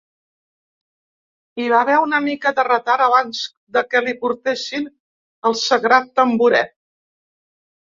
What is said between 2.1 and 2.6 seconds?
mica